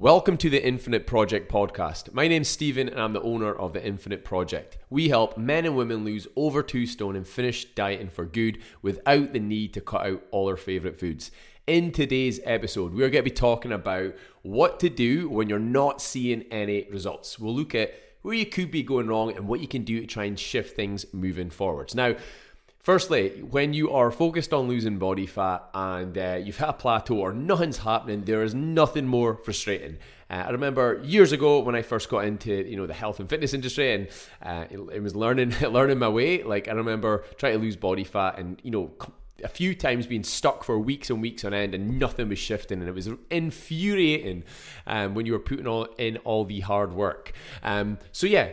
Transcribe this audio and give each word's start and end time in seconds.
Welcome 0.00 0.38
to 0.38 0.48
the 0.48 0.66
Infinite 0.66 1.06
Project 1.06 1.52
podcast. 1.52 2.14
My 2.14 2.26
name's 2.26 2.48
Stephen 2.48 2.88
and 2.88 2.98
I'm 2.98 3.12
the 3.12 3.20
owner 3.20 3.52
of 3.52 3.74
the 3.74 3.86
Infinite 3.86 4.24
Project. 4.24 4.78
We 4.88 5.10
help 5.10 5.36
men 5.36 5.66
and 5.66 5.76
women 5.76 6.06
lose 6.06 6.26
over 6.36 6.62
two 6.62 6.86
stone 6.86 7.16
and 7.16 7.28
finish 7.28 7.66
dieting 7.74 8.08
for 8.08 8.24
good 8.24 8.62
without 8.80 9.34
the 9.34 9.40
need 9.40 9.74
to 9.74 9.82
cut 9.82 10.06
out 10.06 10.22
all 10.30 10.46
their 10.46 10.56
favorite 10.56 10.98
foods. 10.98 11.30
In 11.66 11.92
today's 11.92 12.40
episode, 12.44 12.94
we're 12.94 13.10
going 13.10 13.22
to 13.22 13.30
be 13.30 13.30
talking 13.30 13.72
about 13.72 14.14
what 14.40 14.80
to 14.80 14.88
do 14.88 15.28
when 15.28 15.50
you're 15.50 15.58
not 15.58 16.00
seeing 16.00 16.44
any 16.44 16.88
results. 16.90 17.38
We'll 17.38 17.54
look 17.54 17.74
at 17.74 17.92
where 18.22 18.32
you 18.32 18.46
could 18.46 18.70
be 18.70 18.82
going 18.82 19.06
wrong 19.06 19.36
and 19.36 19.46
what 19.46 19.60
you 19.60 19.68
can 19.68 19.84
do 19.84 20.00
to 20.00 20.06
try 20.06 20.24
and 20.24 20.40
shift 20.40 20.74
things 20.74 21.04
moving 21.12 21.50
forwards. 21.50 21.94
Now, 21.94 22.14
Firstly, 22.80 23.42
when 23.42 23.74
you 23.74 23.90
are 23.90 24.10
focused 24.10 24.54
on 24.54 24.66
losing 24.66 24.96
body 24.96 25.26
fat 25.26 25.68
and 25.74 26.16
uh, 26.16 26.40
you've 26.42 26.56
hit 26.56 26.66
a 26.66 26.72
plateau 26.72 27.18
or 27.18 27.34
nothing's 27.34 27.76
happening, 27.76 28.24
there 28.24 28.42
is 28.42 28.54
nothing 28.54 29.06
more 29.06 29.36
frustrating. 29.36 29.98
Uh, 30.30 30.44
I 30.46 30.50
remember 30.50 30.98
years 31.04 31.32
ago 31.32 31.60
when 31.60 31.74
I 31.74 31.82
first 31.82 32.08
got 32.08 32.24
into 32.24 32.66
you 32.66 32.78
know 32.78 32.86
the 32.86 32.94
health 32.94 33.20
and 33.20 33.28
fitness 33.28 33.52
industry 33.52 33.92
and 33.92 34.08
uh, 34.42 34.64
it, 34.70 34.78
it, 34.94 35.02
was 35.02 35.14
learning 35.14 35.54
learning 35.60 35.98
my 35.98 36.08
way. 36.08 36.42
Like 36.42 36.68
I 36.68 36.72
remember 36.72 37.24
trying 37.36 37.52
to 37.52 37.58
lose 37.58 37.76
body 37.76 38.04
fat 38.04 38.38
and 38.38 38.58
you 38.62 38.70
know 38.70 38.92
a 39.44 39.48
few 39.48 39.74
times 39.74 40.06
being 40.06 40.24
stuck 40.24 40.64
for 40.64 40.78
weeks 40.78 41.10
and 41.10 41.20
weeks 41.20 41.44
on 41.44 41.52
end 41.52 41.74
and 41.74 41.98
nothing 41.98 42.30
was 42.30 42.38
shifting 42.38 42.80
and 42.80 42.88
it 42.88 42.94
was 42.94 43.10
infuriating 43.30 44.44
um, 44.86 45.14
when 45.14 45.26
you 45.26 45.32
were 45.32 45.38
putting 45.38 45.66
all, 45.66 45.84
in 45.98 46.16
all 46.18 46.44
the 46.44 46.60
hard 46.60 46.92
work. 46.94 47.32
Um, 47.62 47.98
so 48.12 48.26
yeah, 48.26 48.52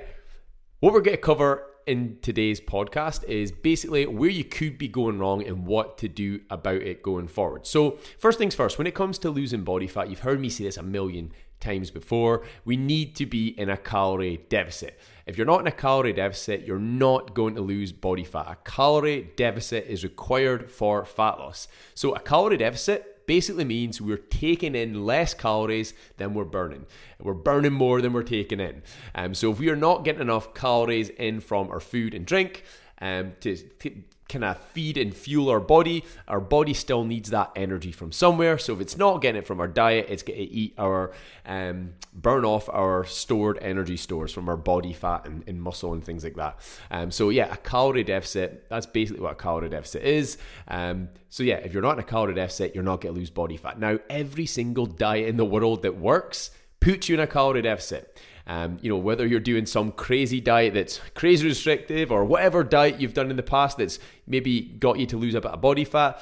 what 0.80 0.94
we're 0.94 1.02
going 1.02 1.18
to 1.18 1.22
cover 1.22 1.66
in 1.88 2.18
today's 2.22 2.60
podcast 2.60 3.24
is 3.24 3.52
basically 3.52 4.06
where 4.06 4.30
you 4.30 4.44
could 4.44 4.78
be 4.78 4.88
going 4.88 5.18
wrong 5.18 5.42
and 5.48 5.66
what 5.66 5.98
to 6.00 6.08
do 6.08 6.42
about 6.50 6.82
it 6.82 7.02
going 7.02 7.28
forward. 7.28 7.66
So, 7.66 7.98
first 8.20 8.38
things 8.38 8.54
first, 8.54 8.78
when 8.78 8.88
it 8.88 8.94
comes 8.94 9.18
to 9.20 9.30
losing 9.30 9.64
body 9.64 9.88
fat, 9.88 10.10
you've 10.10 10.20
heard 10.20 10.40
me 10.40 10.50
say 10.50 10.66
this 10.66 10.78
a 10.78 10.84
million 10.84 11.32
times 11.60 11.90
before, 11.90 12.46
we 12.66 12.78
need 12.78 13.16
to 13.16 13.26
be 13.26 13.48
in 13.48 13.70
a 13.70 13.78
calorie 13.78 14.42
deficit. 14.50 15.00
If 15.26 15.38
you're 15.38 15.48
not 15.48 15.62
in 15.62 15.68
a 15.68 15.72
calorie 15.72 16.14
deficit, 16.14 16.68
you're 16.68 16.78
not 16.78 17.34
going 17.34 17.56
to 17.56 17.62
lose 17.62 17.92
body 17.92 18.24
fat. 18.24 18.48
A 18.48 18.58
calorie 18.70 19.32
deficit 19.36 19.86
is 19.88 20.04
required 20.04 20.70
for 20.70 21.04
fat 21.06 21.40
loss. 21.40 21.68
So, 21.96 22.14
a 22.14 22.20
calorie 22.20 22.58
deficit 22.58 23.17
basically 23.28 23.66
means 23.66 24.02
we're 24.02 24.18
taking 24.18 24.74
in 24.74 25.06
less 25.06 25.36
calories 25.36 25.94
than 26.18 26.34
we're 26.34 26.46
burning. 26.46 26.88
We're 27.20 27.34
burning 27.34 27.74
more 27.74 28.02
than 28.02 28.14
we're 28.14 28.24
taking 28.24 28.60
in. 28.60 28.82
Um, 29.14 29.36
so 29.36 29.52
if 29.52 29.60
we 29.60 29.70
are 29.70 29.76
not 29.76 30.04
getting 30.04 30.22
enough 30.22 30.56
calories 30.56 31.10
in 31.10 31.42
from 31.42 31.70
our 31.70 31.80
food 31.80 32.16
and 32.16 32.26
drink, 32.26 32.64
um, 33.00 33.34
to, 33.42 33.56
to 33.56 33.92
kind 34.30 34.44
of 34.44 34.58
feed 34.58 34.98
and 34.98 35.16
fuel 35.16 35.50
our 35.50 35.60
body. 35.60 36.04
Our 36.28 36.40
body 36.40 36.74
still 36.74 37.04
needs 37.04 37.30
that 37.30 37.52
energy 37.56 37.92
from 37.92 38.12
somewhere. 38.12 38.58
So 38.58 38.74
if 38.74 38.82
it's 38.82 38.98
not 38.98 39.22
getting 39.22 39.40
it 39.40 39.48
from 39.48 39.60
our 39.60 39.68
diet, 39.68 40.08
it's 40.10 40.24
going 40.24 40.40
to 40.40 40.46
eat 40.46 40.74
our 40.78 41.12
um, 41.46 41.94
burn 42.14 42.46
off 42.46 42.70
our 42.70 43.06
stored 43.06 43.58
energy 43.62 43.98
stores 43.98 44.32
from 44.34 44.50
our 44.50 44.58
body 44.58 44.94
fat 44.94 45.26
and, 45.26 45.44
and 45.48 45.62
muscle 45.62 45.94
and 45.94 46.04
things 46.04 46.24
like 46.24 46.36
that. 46.36 46.60
Um, 46.92 47.12
so 47.12 47.30
yeah, 47.30 47.52
a 47.52 47.58
calorie 47.58 48.04
deficit. 48.04 48.70
That's 48.70 48.86
basically 48.86 49.22
what 49.22 49.34
a 49.34 49.36
calorie 49.36 49.70
deficit 49.70 50.04
is. 50.04 50.38
Um, 50.68 51.10
so 51.30 51.44
yeah, 51.44 51.56
if 51.56 51.74
you're 51.74 51.82
not 51.82 51.94
in 51.94 52.00
a 52.00 52.04
calorie 52.04 52.34
deficit, 52.34 52.76
you're 52.76 52.84
not 52.84 53.02
going 53.02 53.14
to 53.14 53.20
lose 53.20 53.30
body 53.30 53.58
fat. 53.58 53.80
Now, 53.80 54.00
every 54.10 54.46
single 54.46 54.86
diet 54.86 55.28
in 55.28 55.38
the 55.38 55.46
world 55.46 55.84
that 55.84 55.98
works 55.98 56.52
puts 56.80 57.10
you 57.10 57.16
in 57.16 57.20
a 57.20 57.28
calorie 57.28 57.62
deficit. 57.62 58.20
Um, 58.46 58.78
you 58.82 58.90
know, 58.90 58.98
whether 58.98 59.28
you're 59.28 59.42
doing 59.42 59.66
some 59.66 59.92
crazy 59.92 60.40
diet 60.40 60.74
that's 60.74 61.02
crazy 61.16 61.46
restrictive 61.46 62.12
or 62.14 62.24
whatever 62.24 62.64
diet 62.64 63.02
you've 63.02 63.14
done 63.14 63.30
in 63.30 63.36
the 63.36 63.44
past 63.44 63.78
that's 63.78 64.00
maybe 64.26 64.62
got 64.62 65.00
you 65.00 65.06
to 65.08 65.18
lose 65.18 65.36
a 65.36 65.42
bit 65.42 65.52
of 65.52 65.60
body 65.60 65.84
fat, 65.84 66.22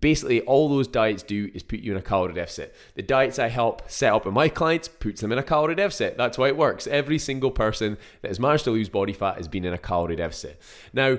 basically 0.00 0.40
all 0.42 0.68
those 0.68 0.86
diets 0.86 1.22
do 1.22 1.50
is 1.52 1.62
put 1.62 1.80
you 1.80 1.92
in 1.92 1.98
a 1.98 2.02
calorie 2.02 2.34
deficit. 2.34 2.74
The 2.94 3.02
diets 3.02 3.38
I 3.38 3.48
help 3.48 3.90
set 3.90 4.12
up 4.12 4.24
with 4.24 4.34
my 4.34 4.48
clients 4.48 4.86
puts 4.86 5.20
them 5.20 5.32
in 5.32 5.38
a 5.38 5.42
calorie 5.42 5.74
deficit. 5.74 6.16
That's 6.16 6.38
why 6.38 6.48
it 6.48 6.56
works. 6.56 6.86
Every 6.86 7.18
single 7.18 7.50
person 7.50 7.98
that 8.22 8.28
has 8.28 8.40
managed 8.40 8.64
to 8.64 8.70
lose 8.70 8.88
body 8.88 9.12
fat 9.12 9.36
has 9.36 9.48
been 9.48 9.64
in 9.64 9.72
a 9.72 9.78
calorie 9.78 10.16
deficit. 10.16 10.60
Now, 10.92 11.18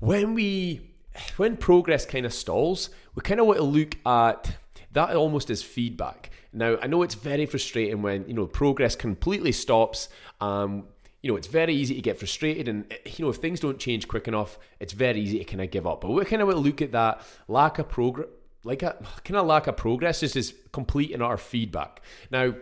when 0.00 0.34
we 0.34 0.88
when 1.36 1.56
progress 1.58 2.06
kind 2.06 2.24
of 2.24 2.32
stalls, 2.32 2.90
we 3.14 3.22
kind 3.22 3.40
of 3.40 3.46
want 3.46 3.58
to 3.58 3.64
look 3.64 3.96
at 4.06 4.56
that 4.92 5.14
almost 5.14 5.50
as 5.50 5.62
feedback. 5.62 6.30
Now, 6.52 6.76
I 6.82 6.86
know 6.86 7.02
it's 7.02 7.14
very 7.14 7.46
frustrating 7.46 8.02
when, 8.02 8.26
you 8.28 8.34
know, 8.34 8.46
progress 8.46 8.94
completely 8.94 9.52
stops. 9.52 10.08
Um, 10.40 10.84
you 11.22 11.30
know, 11.30 11.36
it's 11.36 11.46
very 11.46 11.74
easy 11.74 11.94
to 11.94 12.02
get 12.02 12.18
frustrated, 12.18 12.66
and 12.66 12.92
you 13.06 13.24
know, 13.24 13.30
if 13.30 13.36
things 13.36 13.60
don't 13.60 13.78
change 13.78 14.08
quick 14.08 14.26
enough, 14.26 14.58
it's 14.80 14.92
very 14.92 15.20
easy 15.20 15.38
to 15.38 15.44
kind 15.44 15.62
of 15.62 15.70
give 15.70 15.86
up. 15.86 16.00
But 16.00 16.10
we 16.10 16.24
kind 16.24 16.42
of 16.42 16.48
look 16.48 16.82
at 16.82 16.90
that 16.92 17.22
lack 17.46 17.78
of 17.78 17.88
progress, 17.88 18.26
like 18.64 18.82
a 18.82 18.96
kind 19.22 19.36
of 19.36 19.46
lack 19.46 19.68
of 19.68 19.76
progress, 19.76 20.20
just 20.20 20.34
as 20.34 20.52
complete 20.72 21.12
and 21.12 21.22
utter 21.22 21.36
feedback. 21.36 22.02
Now, 22.32 22.54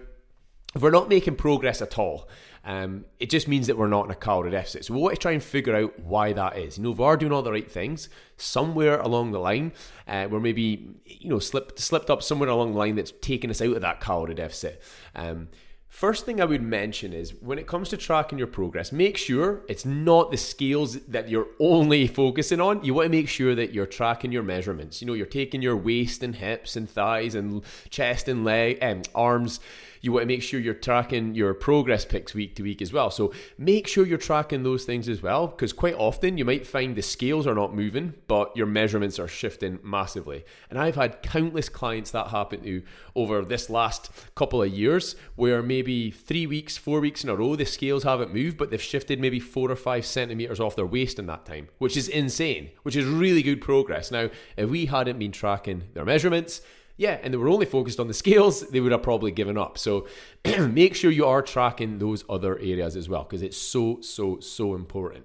if 0.75 0.83
we're 0.83 0.91
not 0.91 1.09
making 1.09 1.37
progress 1.37 1.81
at 1.81 1.99
all, 1.99 2.29
um, 2.65 3.07
it 3.19 3.31
just 3.31 3.49
means 3.49 3.67
that 3.67 3.79
we're 3.79 3.89
not 3.89 4.05
in 4.05 4.11
a 4.11 4.15
calorie 4.15 4.51
deficit. 4.51 4.85
So 4.85 4.95
we 4.95 5.01
want 5.01 5.15
to 5.15 5.21
try 5.21 5.33
and 5.33 5.43
figure 5.43 5.75
out 5.75 5.99
why 6.01 6.33
that 6.33 6.59
is. 6.59 6.77
You 6.77 6.85
know, 6.85 6.93
if 6.93 6.99
we 6.99 7.05
are 7.05 7.17
doing 7.17 7.33
all 7.33 7.43
the 7.43 7.53
right 7.53 7.71
things, 7.71 8.09
somewhere 8.37 9.01
along 9.01 9.33
the 9.33 9.41
line, 9.41 9.73
uh, 10.07 10.29
we're 10.31 10.41
maybe 10.41 11.01
you 11.05 11.31
know 11.31 11.39
slipped 11.39 11.79
slipped 11.79 12.11
up 12.11 12.23
somewhere 12.23 12.49
along 12.49 12.73
the 12.73 12.79
line 12.79 12.97
that's 12.97 13.13
taken 13.21 13.51
us 13.51 13.63
out 13.63 13.75
of 13.77 13.81
that 13.81 14.01
calorie 14.01 14.35
deficit. 14.35 14.83
Um, 15.15 15.49
First 15.91 16.25
thing 16.25 16.41
I 16.41 16.45
would 16.45 16.63
mention 16.63 17.13
is 17.13 17.35
when 17.43 17.59
it 17.59 17.67
comes 17.67 17.89
to 17.89 17.97
tracking 17.97 18.39
your 18.39 18.47
progress, 18.47 18.93
make 18.93 19.17
sure 19.17 19.63
it's 19.69 19.85
not 19.85 20.31
the 20.31 20.37
scales 20.37 21.01
that 21.01 21.29
you're 21.29 21.49
only 21.59 22.07
focusing 22.07 22.61
on. 22.61 22.85
You 22.85 22.95
want 22.95 23.07
to 23.07 23.11
make 23.11 23.29
sure 23.29 23.57
that 23.57 23.75
you're 23.75 23.87
tracking 23.87 24.31
your 24.31 24.45
measurements. 24.45 25.01
You 25.01 25.09
know, 25.09 25.15
you're 25.15 25.27
taking 25.27 25.63
your 25.63 25.77
waist 25.77 26.23
and 26.23 26.37
hips 26.37 26.77
and 26.77 26.89
thighs 26.89 27.35
and 27.35 27.65
chest 27.91 28.29
and 28.29 28.45
leg 28.45 28.79
and 28.81 29.09
um, 29.09 29.13
arms 29.17 29.59
you 30.01 30.13
want 30.13 30.23
to 30.23 30.27
make 30.27 30.43
sure 30.43 30.61
you're 30.61 30.75
tracking 30.75 31.35
your 31.35 31.55
progress 31.55 32.05
pics 32.05 32.35
week 32.35 32.57
to 32.57 32.63
week 32.63 32.81
as 32.81 32.93
well. 32.93 33.11
So 33.11 33.33
make 33.59 33.87
sure 33.87 34.07
you're 34.07 34.19
tracking 34.19 34.63
those 34.63 34.85
things 34.85 35.09
as 35.09 35.23
well, 35.23 35.47
because 35.47 35.73
quite 35.73 35.95
often 35.95 36.39
you 36.39 36.45
might 36.45 36.67
find 36.67 36.97
the 36.97 37.03
scales 37.03 37.47
are 37.47 37.55
not 37.55 37.75
moving, 37.75 38.15
but 38.27 38.57
your 38.57 38.67
measurements 38.67 39.19
are 39.19 39.29
shifting 39.29 39.79
massively. 39.83 40.45
And 40.71 40.79
I've 40.79 40.97
had 40.97 41.23
countless 41.23 41.69
clients 41.69 42.11
that 42.13 42.29
happen 42.29 42.63
to 42.63 42.83
over 43.15 43.43
this 43.45 43.69
last 43.69 44.11
couple 44.35 44.63
of 44.63 44.73
years 44.73 45.17
where 45.37 45.63
maybe 45.63 46.11
three 46.11 46.47
weeks, 46.47 46.77
four 46.77 47.01
weeks 47.01 47.25
in 47.25 47.31
a 47.31 47.37
row, 47.37 47.57
the 47.57 47.67
scales 47.67 48.05
haven't 48.05 48.35
moved, 48.35 48.57
but 48.57 48.71
they've 48.71 48.81
shifted 48.81 49.21
maybe 49.21 49.41
four 49.41 49.71
or 49.71 49.77
five 49.77 50.07
centimeters 50.07 50.61
off 50.61 50.77
their 50.77 50.87
waist 50.87 51.19
in 51.19 51.27
that 51.27 51.45
time, 51.45 51.69
which 51.79 51.97
is 51.97 52.09
insane, 52.09 52.71
which 52.83 52.97
is 52.97 53.05
really 53.05 53.43
good 53.43 53.61
progress. 53.61 54.11
Now, 54.11 54.31
if 54.57 54.71
we 54.71 54.87
hadn't 54.87 55.19
been 55.19 55.33
tracking 55.33 55.85
their 55.95 56.05
measurements, 56.05 56.63
yeah, 57.01 57.19
and 57.23 57.33
they 57.33 57.39
were 57.39 57.49
only 57.49 57.65
focused 57.65 57.99
on 57.99 58.09
the 58.09 58.15
scales, 58.15 58.61
they 58.69 58.79
would 58.79 58.93
have 58.93 59.03
probably 59.03 59.31
given 59.31 59.57
up. 59.57 59.79
So 59.79 60.07
make 60.69 60.95
sure 60.95 61.11
you 61.11 61.25
are 61.25 61.41
tracking 61.41 61.99
those 61.99 62.25
other 62.29 62.59
areas 62.59 62.95
as 62.95 63.09
well 63.09 63.23
because 63.23 63.41
it's 63.41 63.57
so, 63.57 64.03
so, 64.03 64.39
so 64.41 64.75
important. 64.75 65.25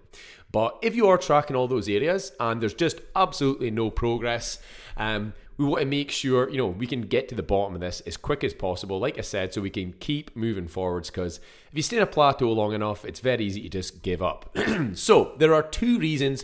But 0.53 0.79
if 0.81 0.95
you 0.95 1.07
are 1.07 1.17
tracking 1.17 1.53
all 1.53 1.67
those 1.67 1.89
areas 1.89 2.31
and 2.39 2.61
there's 2.61 2.73
just 2.73 3.01
absolutely 3.13 3.71
no 3.71 3.89
progress, 3.89 4.57
um, 4.95 5.33
we 5.57 5.65
want 5.65 5.81
to 5.81 5.85
make 5.85 6.11
sure 6.11 6.49
you 6.49 6.57
know 6.57 6.67
we 6.67 6.87
can 6.87 7.01
get 7.01 7.27
to 7.27 7.35
the 7.35 7.43
bottom 7.43 7.75
of 7.75 7.81
this 7.81 8.01
as 8.01 8.17
quick 8.17 8.43
as 8.43 8.53
possible 8.53 8.99
like 8.99 9.17
i 9.17 9.21
said 9.21 9.53
so 9.53 9.61
we 9.61 9.69
can 9.69 9.93
keep 10.01 10.35
moving 10.35 10.67
forwards 10.67 11.09
because 11.09 11.37
if 11.37 11.75
you 11.75 11.81
stay 11.81 11.95
in 11.95 12.03
a 12.03 12.05
plateau 12.05 12.51
long 12.51 12.73
enough 12.73 13.05
it's 13.05 13.21
very 13.21 13.45
easy 13.45 13.61
to 13.61 13.69
just 13.69 14.01
give 14.01 14.21
up 14.21 14.53
so 14.93 15.33
there 15.37 15.53
are 15.53 15.63
two 15.63 15.97
reasons 15.97 16.43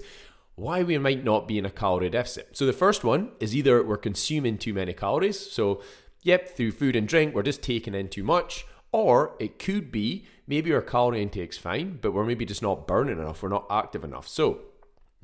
why 0.62 0.84
we 0.84 0.96
might 1.00 1.24
not 1.24 1.48
be 1.48 1.58
in 1.58 1.66
a 1.66 1.72
calorie 1.72 2.10
deficit. 2.10 2.56
So 2.56 2.68
the 2.68 2.72
first 2.72 3.04
one 3.04 3.32
is 3.40 3.56
either 3.56 3.84
we're 3.84 3.98
consuming 3.98 4.60
too 4.60 4.76
many 4.76 4.94
calories. 4.94 5.40
So, 5.40 5.82
yep, 6.22 6.50
through 6.50 6.74
food 6.74 6.96
and 6.96 7.08
drink, 7.08 7.34
we're 7.34 7.42
just 7.42 7.64
taking 7.64 7.96
in 7.96 8.10
too 8.10 8.24
much. 8.24 8.66
Or 8.92 9.36
it 9.40 9.58
could 9.58 9.92
be 9.92 10.28
maybe 10.46 10.72
our 10.72 10.82
calorie 10.82 11.24
intake's 11.24 11.58
fine, 11.58 11.98
but 12.00 12.12
we're 12.12 12.26
maybe 12.26 12.46
just 12.46 12.62
not 12.62 12.86
burning 12.86 13.18
enough, 13.18 13.42
we're 13.42 13.50
not 13.50 13.66
active 13.72 14.04
enough. 14.04 14.28
So, 14.28 14.60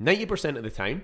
90% 0.02 0.56
of 0.56 0.64
the 0.64 0.70
time, 0.70 1.02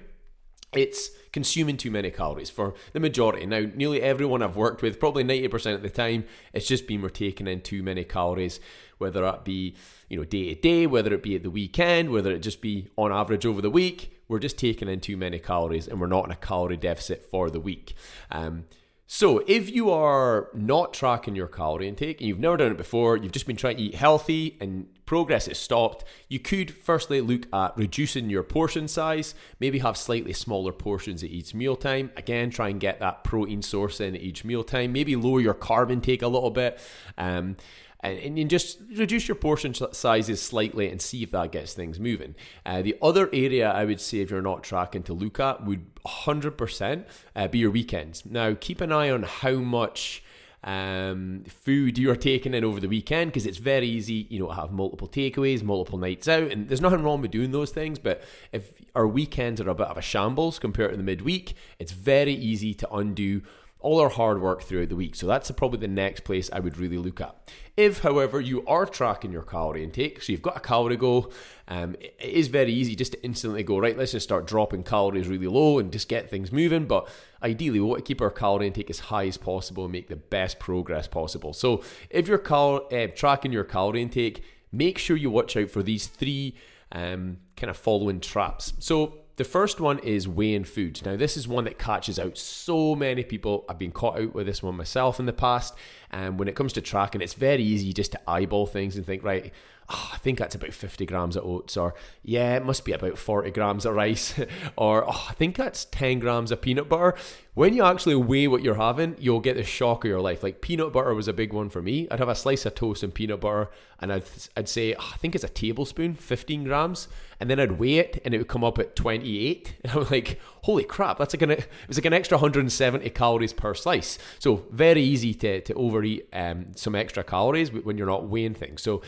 it's 0.73 1.11
consuming 1.33 1.77
too 1.77 1.93
many 1.93 2.11
calories 2.11 2.51
for 2.51 2.75
the 2.93 2.99
majority. 2.99 3.47
Now, 3.47 3.67
nearly 3.75 4.03
everyone 4.03 4.43
I've 4.43 4.57
worked 4.57 4.83
with, 4.83 4.99
probably 4.99 5.23
90% 5.23 5.75
of 5.75 5.83
the 5.83 5.91
time, 5.91 6.25
it's 6.53 6.67
just 6.67 6.89
been 6.89 7.03
we're 7.03 7.11
taking 7.11 7.47
in 7.47 7.61
too 7.61 7.85
many 7.85 8.03
calories, 8.03 8.59
whether 8.99 9.21
that 9.21 9.45
be, 9.45 9.77
you 10.09 10.17
know, 10.17 10.25
day 10.25 10.53
to 10.53 10.61
day, 10.61 10.89
whether 10.89 11.15
it 11.15 11.23
be 11.23 11.37
at 11.37 11.45
the 11.45 11.51
weekend, 11.51 12.11
whether 12.11 12.33
it 12.33 12.41
just 12.41 12.61
be 12.61 12.89
on 12.97 13.13
average 13.13 13.47
over 13.47 13.63
the 13.63 13.71
week, 13.71 14.14
we're 14.29 14.39
just 14.39 14.59
taking 14.59 14.89
in 14.89 15.01
too 15.01 15.17
many 15.17 15.39
calories 15.39 15.89
and 15.89 16.01
we're 16.01 16.07
not 16.07 16.25
in 16.25 16.31
a 16.31 16.37
calorie 16.37 16.77
deficit 16.77 17.25
for 17.31 17.51
the 17.51 17.61
week. 17.61 17.95
Um, 18.31 18.65
so, 19.07 19.45
if 19.47 19.71
you 19.71 19.91
are 19.91 20.49
not 20.55 20.95
tracking 20.95 21.37
your 21.37 21.47
calorie 21.47 21.89
intake 21.89 22.21
and 22.21 22.29
you've 22.29 22.39
never 22.39 22.57
done 22.57 22.73
it 22.73 22.79
before, 22.79 23.19
you've 23.19 23.33
just 23.33 23.47
been 23.47 23.57
trying 23.57 23.77
to 23.77 23.83
eat 23.83 23.95
healthy 23.95 24.57
and 24.61 24.87
progress 25.05 25.47
has 25.47 25.59
stopped, 25.59 26.05
you 26.29 26.39
could 26.39 26.71
firstly 26.71 27.21
look 27.21 27.47
at 27.53 27.77
reducing 27.77 28.31
your 28.31 28.43
portion 28.43 28.89
size, 28.89 29.35
maybe 29.61 29.81
have 29.81 29.97
slightly 29.97 30.33
smaller 30.33 30.73
portions 30.73 31.23
at 31.23 31.31
each 31.31 31.55
mealtime. 31.55 32.11
Again, 32.17 32.49
try 32.49 32.71
and 32.71 32.81
get 32.81 33.01
that 33.01 33.25
protein 33.25 33.61
source 33.61 34.01
in 34.01 34.15
at 34.15 34.23
each 34.23 34.45
mealtime. 34.45 34.93
Maybe 34.93 35.17
lower 35.17 35.41
your 35.41 35.55
carb 35.55 35.91
intake 35.91 36.23
a 36.23 36.29
little 36.29 36.51
bit. 36.51 36.81
Um, 37.19 37.57
and, 38.05 38.39
and 38.39 38.51
just 38.51 38.79
reduce 38.97 39.27
your 39.29 39.35
portion 39.35 39.75
sizes 39.93 40.43
slightly 40.43 40.91
and 40.91 41.01
see 41.01 41.23
if 41.23 41.31
that 41.31 41.53
gets 41.53 41.73
things 41.73 41.99
moving. 41.99 42.35
Uh, 42.65 42.83
the 42.83 42.97
other 43.01 43.29
area 43.33 43.71
I 43.71 43.85
would 43.85 44.01
say 44.01 44.19
if 44.19 44.31
you're 44.31 44.43
not 44.43 44.63
tracking 44.63 45.03
to 45.05 45.15
look 45.15 45.41
at 45.41 45.65
would 45.65 45.87
100% 46.05 47.05
uh, 47.35 47.49
be 47.49 47.59
your 47.59 47.71
weekends. 47.71 48.25
Now, 48.27 48.57
keep 48.59 48.81
an 48.81 48.93
eye 48.93 49.11
on 49.11 49.23
how 49.23 49.55
much 49.55 50.23
um, 50.65 51.45
food 51.47 51.99
you're 51.99 52.17
taking 52.17 52.55
in 52.55 52.65
over 52.65 52.81
the 52.81 52.89
weekend 52.89 53.31
because 53.31 53.47
it's 53.47 53.59
very 53.59 53.87
easy, 53.87 54.27
you 54.31 54.39
know, 54.39 54.49
to 54.49 54.55
have 54.55 54.73
multiple 54.73 55.09
takeaways, 55.09 55.63
multiple 55.63 55.99
nights 55.99 56.27
out, 56.27 56.51
and 56.51 56.69
there's 56.69 56.81
nothing 56.81 57.03
wrong 57.03 57.21
with 57.21 57.31
doing 57.31 57.53
those 57.53 57.71
things. 57.71 57.99
But 57.99 58.23
if 58.53 58.73
our 58.95 59.07
weekends 59.07 59.61
are 59.61 59.69
a 59.69 59.75
bit 59.75 59.89
of 59.89 59.99
a 59.99 60.03
shambles 60.03 60.59
compared 60.59 60.93
to 60.93 60.97
the 60.97 61.03
midweek, 61.03 61.55
it's 61.79 61.93
very 61.93 62.33
easy 62.33 62.75
to 62.75 62.95
undo 62.95 63.43
all 63.85 64.01
our 64.01 64.09
hard 64.09 64.41
work 64.41 64.63
throughout 64.63 64.89
the 64.89 64.97
week. 64.97 65.15
So 65.15 65.27
that's 65.27 65.51
probably 65.51 65.79
the 65.79 65.89
next 65.89 66.25
place 66.25 66.49
I 66.51 66.59
would 66.59 66.79
really 66.79 66.97
look 66.97 67.21
at. 67.21 67.37
If, 67.77 67.99
however, 67.99 68.41
you 68.41 68.65
are 68.67 68.87
tracking 68.87 69.31
your 69.31 69.43
calorie 69.43 69.85
intake, 69.85 70.23
so 70.23 70.33
you've 70.33 70.41
got 70.41 70.57
a 70.57 70.61
calorie 70.61 70.97
goal, 70.97 71.31
um, 71.69 71.95
it 72.01 72.17
is 72.19 72.49
very 72.49 72.73
easy 72.73 72.97
just 72.97 73.13
to 73.13 73.23
instantly 73.23 73.63
go, 73.63 73.79
right, 73.79 73.97
let's 73.97 74.13
just 74.13 74.25
start 74.25 74.47
dropping 74.47 74.85
calories 74.85 75.29
really 75.29 75.47
low 75.47 75.79
and 75.79 75.93
just 75.93 76.09
get 76.09 76.31
things 76.31 76.51
moving. 76.51 76.87
But 76.87 77.09
ideally, 77.43 77.79
we 77.79 77.87
want 77.87 78.03
to 78.03 78.09
keep 78.09 78.23
our 78.23 78.31
calorie 78.31 78.69
intake 78.69 78.89
as 78.89 79.01
high 79.01 79.27
as 79.27 79.37
possible 79.37 79.85
and 79.85 79.93
make 79.93 80.09
the 80.09 80.17
best 80.17 80.59
progress 80.59 81.07
possible. 81.07 81.53
So 81.53 81.83
if 82.09 82.27
you're 82.27 82.39
cal- 82.39 82.89
uh, 82.91 83.09
tracking 83.15 83.53
your 83.53 83.65
calorie 83.65 84.01
intake, 84.01 84.43
make 84.73 84.97
sure 84.97 85.15
you 85.15 85.31
watch 85.31 85.59
out 85.59 85.69
for 85.69 85.83
these 85.83 86.07
three 86.07 86.57
um, 86.91 87.37
kind 87.55 87.69
of 87.71 87.77
following 87.77 88.21
traps. 88.21 88.73
So 88.79 89.24
the 89.37 89.45
first 89.45 89.81
one 89.81 89.99
is 89.99 90.29
weighing 90.29 90.65
food. 90.65 91.01
Now, 91.05 91.17
this 91.17 91.37
is 91.37 91.49
one 91.49 91.65
that 91.65 91.79
catches 91.79 92.19
out 92.19 92.39
so 92.39 92.95
many 92.95 93.25
people. 93.25 93.65
I've 93.69 93.79
been 93.79 93.91
caught 93.91 94.19
out 94.19 94.35
with 94.35 94.47
this 94.47 94.63
one 94.63 94.77
myself 94.77 95.19
in 95.19 95.27
the 95.27 95.33
past. 95.33 95.75
And 96.15 96.39
when 96.39 96.47
it 96.47 96.55
comes 96.55 96.73
to 96.75 96.81
tracking, 96.81 97.21
it's 97.21 97.35
very 97.35 97.65
easy 97.65 97.93
just 97.93 98.13
to 98.13 98.21
eyeball 98.31 98.67
things 98.67 98.97
and 98.97 99.05
think, 99.05 99.25
right, 99.25 99.53
oh, 99.91 100.11
I 100.13 100.19
think 100.19 100.39
that's 100.39 100.55
about 100.55 100.73
50 100.73 101.05
grams 101.07 101.35
of 101.35 101.45
oats, 101.45 101.77
or 101.77 101.93
yeah, 102.23 102.55
it 102.55 102.65
must 102.65 102.85
be 102.85 102.93
about 102.93 103.19
40 103.19 103.51
grams 103.51 103.85
of 103.85 103.97
rice, 103.97 104.39
or 104.77 105.05
oh, 105.05 105.27
I 105.29 105.33
think 105.33 105.57
that's 105.57 105.87
10 105.87 106.21
grams 106.21 106.53
of 106.53 106.63
peanut 106.63 106.89
butter. 106.89 107.17
When 107.55 107.75
you 107.75 107.85
actually 107.85 108.15
weigh 108.15 108.47
what 108.47 108.63
you're 108.63 108.77
having, 108.77 109.17
you'll 109.19 109.41
get 109.41 109.57
the 109.57 109.65
shock 109.65 110.05
of 110.05 110.09
your 110.09 110.21
life. 110.21 110.45
Like 110.45 110.61
peanut 110.61 110.93
butter 110.93 111.15
was 111.15 111.27
a 111.27 111.33
big 111.33 111.53
one 111.53 111.69
for 111.69 111.83
me. 111.83 112.07
I'd 112.13 112.21
have 112.21 112.29
a 112.29 112.37
slice 112.37 112.65
of 112.65 112.77
toast 112.77 113.03
and 113.03 113.13
peanut 113.13 113.41
butter, 113.41 113.71
and 114.01 114.13
I'd, 114.13 114.25
I'd 114.57 114.69
say, 114.69 114.95
oh, 114.95 115.11
I 115.15 115.17
think 115.17 115.35
it's 115.35 115.43
a 115.43 115.49
tablespoon, 115.49 116.15
15 116.15 116.63
grams, 116.63 117.09
and 117.41 117.51
then 117.51 117.59
I'd 117.59 117.73
weigh 117.73 117.99
it, 117.99 118.23
and 118.25 118.35
it 118.35 118.39
would 118.39 118.49
come 118.49 118.63
up 118.63 118.79
at 118.79 118.95
28. 118.95 119.75
And 119.85 119.93
I'm 119.93 120.07
like, 120.11 120.41
holy 120.65 120.85
crap, 120.85 121.19
that's 121.19 121.35
like 121.35 121.43
an, 121.43 121.51
it 121.51 121.69
was 121.89 121.99
like 121.99 122.07
an 122.07 122.15
extra 122.15 122.39
170 122.39 123.11
calories 123.11 123.53
per 123.53 123.75
slice. 123.75 124.19
So 124.39 124.65
very 124.71 125.03
easy 125.03 125.35
to, 125.35 125.61
to 125.61 125.75
overeat 125.75 126.27
um, 126.33 126.75
some 126.75 126.95
extra 126.95 127.23
calories 127.23 127.71
when 127.71 127.99
you're 127.99 128.07
not 128.07 128.29
weighing 128.29 128.55
things. 128.55 128.83
So 128.83 129.03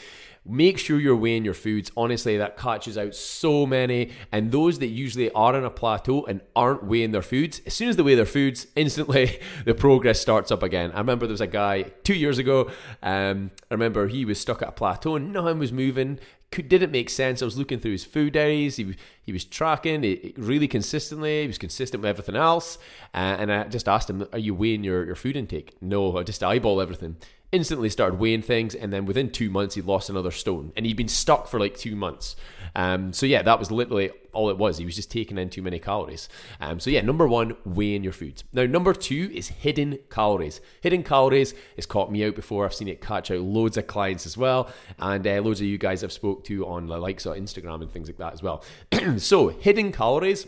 Make 0.48 0.78
sure 0.78 1.00
you're 1.00 1.16
weighing 1.16 1.44
your 1.44 1.54
foods. 1.54 1.90
Honestly, 1.96 2.36
that 2.36 2.56
catches 2.56 2.96
out 2.96 3.16
so 3.16 3.66
many. 3.66 4.12
And 4.30 4.52
those 4.52 4.78
that 4.78 4.86
usually 4.86 5.30
are 5.32 5.56
on 5.56 5.64
a 5.64 5.70
plateau 5.70 6.24
and 6.24 6.40
aren't 6.54 6.84
weighing 6.84 7.10
their 7.10 7.22
foods, 7.22 7.60
as 7.66 7.74
soon 7.74 7.88
as 7.88 7.96
they 7.96 8.02
weigh 8.02 8.14
their 8.14 8.24
foods, 8.24 8.68
instantly 8.76 9.40
the 9.64 9.74
progress 9.74 10.20
starts 10.20 10.52
up 10.52 10.62
again. 10.62 10.92
I 10.92 10.98
remember 10.98 11.26
there 11.26 11.32
was 11.32 11.40
a 11.40 11.48
guy 11.48 11.82
two 12.04 12.14
years 12.14 12.38
ago. 12.38 12.70
Um, 13.02 13.50
I 13.70 13.74
remember 13.74 14.06
he 14.06 14.24
was 14.24 14.38
stuck 14.38 14.62
at 14.62 14.68
a 14.68 14.72
plateau 14.72 15.16
and 15.16 15.32
nothing 15.32 15.58
was 15.58 15.72
moving. 15.72 16.20
Could, 16.52 16.68
didn't 16.68 16.92
make 16.92 17.10
sense. 17.10 17.42
I 17.42 17.44
was 17.44 17.58
looking 17.58 17.80
through 17.80 17.92
his 17.92 18.04
food 18.04 18.34
diaries. 18.34 18.76
He, 18.76 18.94
he 19.22 19.32
was 19.32 19.44
tracking 19.44 20.04
it 20.04 20.38
really 20.38 20.68
consistently. 20.68 21.42
He 21.42 21.46
was 21.46 21.58
consistent 21.58 22.02
with 22.02 22.08
everything 22.08 22.36
else. 22.36 22.78
Uh, 23.12 23.36
and 23.38 23.52
I 23.52 23.64
just 23.64 23.88
asked 23.88 24.08
him, 24.08 24.26
Are 24.32 24.38
you 24.38 24.54
weighing 24.54 24.84
your, 24.84 25.04
your 25.04 25.16
food 25.16 25.36
intake? 25.36 25.74
No, 25.80 26.16
I 26.16 26.22
just 26.22 26.42
eyeball 26.42 26.80
everything 26.80 27.16
instantly 27.52 27.88
started 27.88 28.18
weighing 28.18 28.42
things, 28.42 28.74
and 28.74 28.92
then 28.92 29.06
within 29.06 29.30
two 29.30 29.50
months 29.50 29.74
he 29.74 29.82
lost 29.82 30.10
another 30.10 30.30
stone, 30.30 30.72
and 30.76 30.86
he'd 30.86 30.96
been 30.96 31.08
stuck 31.08 31.46
for 31.46 31.60
like 31.60 31.76
two 31.76 31.96
months. 31.96 32.36
Um, 32.74 33.12
so 33.12 33.24
yeah, 33.24 33.42
that 33.42 33.58
was 33.58 33.70
literally 33.70 34.10
all 34.32 34.50
it 34.50 34.58
was. 34.58 34.76
He 34.78 34.84
was 34.84 34.96
just 34.96 35.10
taking 35.10 35.38
in 35.38 35.48
too 35.48 35.62
many 35.62 35.78
calories. 35.78 36.28
Um, 36.60 36.78
so 36.78 36.90
yeah, 36.90 37.00
number 37.00 37.26
one, 37.26 37.56
weighing 37.64 38.04
your 38.04 38.12
foods. 38.12 38.44
Now 38.52 38.66
number 38.66 38.92
two 38.92 39.30
is 39.32 39.48
hidden 39.48 39.98
calories. 40.10 40.60
Hidden 40.82 41.02
calories 41.02 41.54
has 41.76 41.86
caught 41.86 42.12
me 42.12 42.24
out 42.24 42.34
before. 42.34 42.66
I've 42.66 42.74
seen 42.74 42.88
it 42.88 43.00
catch 43.00 43.30
out 43.30 43.40
loads 43.40 43.78
of 43.78 43.86
clients 43.86 44.26
as 44.26 44.36
well, 44.36 44.70
and 44.98 45.26
uh, 45.26 45.40
loads 45.40 45.60
of 45.60 45.66
you 45.66 45.78
guys 45.78 46.04
I've 46.04 46.12
spoke 46.12 46.44
to 46.44 46.66
on 46.66 46.86
the 46.86 46.98
likes 46.98 47.24
of 47.26 47.36
Instagram 47.36 47.80
and 47.80 47.90
things 47.90 48.08
like 48.08 48.18
that 48.18 48.34
as 48.34 48.42
well. 48.42 48.62
so 49.16 49.48
hidden 49.48 49.90
calories 49.92 50.46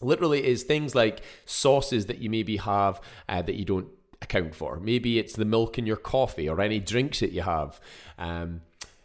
literally 0.00 0.44
is 0.46 0.64
things 0.64 0.94
like 0.94 1.22
sauces 1.46 2.06
that 2.06 2.18
you 2.18 2.28
maybe 2.28 2.56
have 2.56 3.00
uh, 3.28 3.42
that 3.42 3.54
you 3.54 3.64
don't 3.64 3.86
account 4.24 4.54
for. 4.54 4.80
Maybe 4.80 5.18
it's 5.18 5.34
the 5.34 5.44
milk 5.44 5.78
in 5.78 5.86
your 5.86 5.96
coffee 5.96 6.48
or 6.48 6.60
any 6.60 6.80
drinks 6.80 7.20
that 7.20 7.30
you 7.30 7.42
have. 7.42 7.80
Um, 8.18 8.62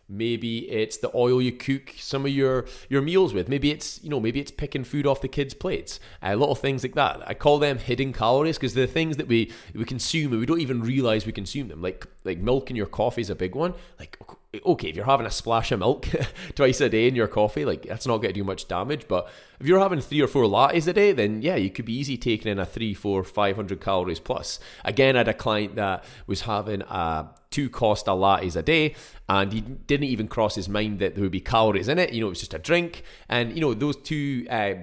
maybe 0.09 0.69
it's 0.69 0.97
the 0.97 1.11
oil 1.13 1.39
you 1.41 1.51
cook 1.51 1.93
some 1.97 2.25
of 2.25 2.31
your 2.31 2.65
your 2.89 3.01
meals 3.01 3.33
with. 3.33 3.47
Maybe 3.47 3.71
it's 3.71 4.03
you 4.03 4.09
know 4.09 4.19
maybe 4.19 4.39
it's 4.39 4.51
picking 4.51 4.83
food 4.83 5.05
off 5.05 5.21
the 5.21 5.27
kids 5.27 5.53
plates. 5.53 5.99
Uh, 6.23 6.33
little 6.33 6.55
things 6.55 6.83
like 6.83 6.95
that. 6.95 7.21
I 7.27 7.35
call 7.35 7.59
them 7.59 7.77
hidden 7.77 8.11
calories 8.11 8.57
because 8.57 8.73
they're 8.73 8.87
things 8.87 9.17
that 9.17 9.27
we 9.27 9.51
we 9.75 9.85
consume 9.85 10.31
and 10.31 10.39
we 10.39 10.45
don't 10.47 10.61
even 10.61 10.81
realize 10.81 11.25
we 11.25 11.31
consume 11.31 11.67
them. 11.67 11.81
Like 11.81 12.07
like 12.23 12.39
milk 12.39 12.69
in 12.69 12.75
your 12.75 12.87
coffee 12.87 13.21
is 13.21 13.29
a 13.29 13.35
big 13.35 13.55
one. 13.55 13.75
Like 13.99 14.17
okay 14.65 14.89
if 14.89 14.95
you're 14.95 15.05
having 15.05 15.27
a 15.27 15.31
splash 15.31 15.71
of 15.71 15.79
milk 15.79 16.07
twice 16.55 16.81
a 16.81 16.89
day 16.89 17.07
in 17.07 17.15
your 17.15 17.27
coffee 17.27 17.65
like 17.65 17.83
that's 17.83 18.07
not 18.07 18.17
going 18.17 18.33
to 18.33 18.39
do 18.39 18.43
much 18.43 18.67
damage 18.67 19.07
but 19.07 19.29
if 19.59 19.67
you're 19.67 19.79
having 19.79 19.99
three 19.99 20.21
or 20.21 20.27
four 20.27 20.43
lattes 20.43 20.87
a 20.87 20.93
day, 20.93 21.11
then 21.11 21.41
yeah, 21.41 21.55
you 21.55 21.69
could 21.69 21.85
be 21.85 21.93
easy 21.93 22.17
taking 22.17 22.51
in 22.51 22.59
a 22.59 22.65
three, 22.65 22.93
four, 22.93 23.23
five 23.23 23.55
hundred 23.55 23.81
calories 23.81 24.19
plus. 24.19 24.59
Again, 24.85 25.15
I 25.15 25.19
had 25.19 25.27
a 25.27 25.33
client 25.33 25.75
that 25.75 26.03
was 26.27 26.41
having 26.41 26.81
a 26.83 27.29
two 27.51 27.69
Costa 27.69 28.11
lattes 28.11 28.55
a 28.55 28.61
day, 28.61 28.95
and 29.27 29.51
he 29.51 29.61
didn't 29.61 30.07
even 30.07 30.27
cross 30.27 30.55
his 30.55 30.69
mind 30.69 30.99
that 30.99 31.15
there 31.15 31.23
would 31.23 31.31
be 31.31 31.41
calories 31.41 31.89
in 31.89 31.99
it. 31.99 32.13
You 32.13 32.21
know, 32.21 32.27
it 32.27 32.31
was 32.31 32.39
just 32.39 32.53
a 32.53 32.59
drink, 32.59 33.03
and 33.27 33.53
you 33.53 33.59
know 33.59 33.73
those 33.73 33.97
two 33.97 34.47
uh, 34.49 34.73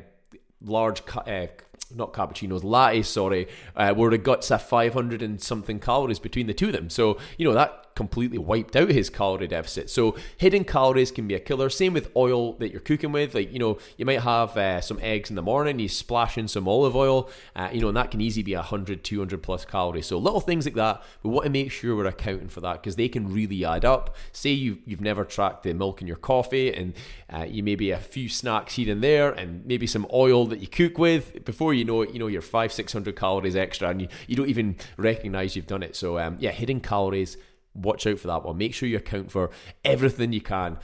large. 0.60 1.02
Uh, 1.26 1.46
not 1.94 2.12
cappuccinos, 2.12 2.62
lattes, 2.62 3.04
sorry, 3.04 3.46
uh, 3.76 3.94
were 3.96 4.10
the 4.10 4.18
guts 4.18 4.50
of 4.50 4.60
500 4.60 5.22
and 5.22 5.40
something 5.40 5.78
calories 5.78 6.18
between 6.18 6.48
the 6.48 6.52
two 6.52 6.66
of 6.66 6.72
them. 6.72 6.90
So, 6.90 7.16
you 7.38 7.46
know, 7.46 7.54
that 7.54 7.85
completely 7.96 8.38
wiped 8.38 8.76
out 8.76 8.90
his 8.90 9.10
calorie 9.10 9.48
deficit. 9.48 9.90
So 9.90 10.16
hidden 10.36 10.62
calories 10.62 11.10
can 11.10 11.26
be 11.26 11.34
a 11.34 11.40
killer. 11.40 11.68
Same 11.68 11.94
with 11.94 12.14
oil 12.14 12.52
that 12.54 12.70
you're 12.70 12.80
cooking 12.80 13.10
with. 13.10 13.34
Like 13.34 13.52
you 13.52 13.58
know, 13.58 13.78
you 13.96 14.04
might 14.06 14.20
have 14.20 14.56
uh, 14.56 14.80
some 14.80 15.00
eggs 15.02 15.30
in 15.30 15.36
the 15.36 15.42
morning, 15.42 15.80
you 15.80 15.88
splash 15.88 16.38
in 16.38 16.46
some 16.46 16.68
olive 16.68 16.94
oil, 16.94 17.28
uh, 17.56 17.70
you 17.72 17.80
know, 17.80 17.88
and 17.88 17.96
that 17.96 18.10
can 18.10 18.20
easily 18.20 18.44
be 18.44 18.54
100, 18.54 19.02
200 19.02 19.42
plus 19.42 19.64
calories. 19.64 20.06
So 20.06 20.18
little 20.18 20.40
things 20.40 20.66
like 20.66 20.74
that. 20.74 21.02
We 21.22 21.30
want 21.30 21.44
to 21.44 21.50
make 21.50 21.72
sure 21.72 21.96
we're 21.96 22.06
accounting 22.06 22.48
for 22.48 22.60
that 22.60 22.74
because 22.74 22.96
they 22.96 23.08
can 23.08 23.32
really 23.32 23.64
add 23.64 23.84
up. 23.84 24.14
Say 24.32 24.50
you 24.50 24.78
you've 24.84 25.00
never 25.00 25.24
tracked 25.24 25.64
the 25.64 25.72
milk 25.72 26.00
in 26.00 26.06
your 26.06 26.16
coffee, 26.16 26.72
and 26.72 26.94
uh, 27.32 27.46
you 27.48 27.62
maybe 27.62 27.90
a 27.90 27.98
few 27.98 28.28
snacks 28.28 28.76
here 28.76 28.92
and 28.92 29.02
there, 29.02 29.32
and 29.32 29.64
maybe 29.64 29.86
some 29.86 30.06
oil 30.12 30.46
that 30.46 30.60
you 30.60 30.68
cook 30.68 30.98
with. 30.98 31.44
Before 31.44 31.72
you 31.72 31.84
know 31.84 32.02
it, 32.02 32.10
you 32.12 32.18
know 32.18 32.26
you're 32.26 32.42
five, 32.42 32.72
six 32.72 32.92
hundred 32.92 33.16
calories 33.16 33.56
extra, 33.56 33.88
and 33.88 34.02
you, 34.02 34.08
you 34.26 34.36
don't 34.36 34.50
even 34.50 34.76
recognize 34.98 35.56
you've 35.56 35.66
done 35.66 35.82
it. 35.82 35.96
So 35.96 36.18
um, 36.18 36.36
yeah, 36.38 36.50
hidden 36.50 36.80
calories 36.80 37.38
watch 37.76 38.06
out 38.06 38.18
for 38.18 38.28
that 38.28 38.44
one. 38.44 38.58
Make 38.58 38.74
sure 38.74 38.88
you 38.88 38.96
account 38.96 39.30
for 39.30 39.50
everything 39.84 40.32
you 40.32 40.40
can. 40.40 40.78